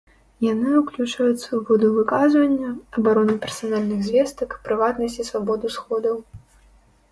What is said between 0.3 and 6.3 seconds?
Яны ўключаюць свабоду выказвання, абарону персанальных звестак, прыватнасць і свабоду сходаў.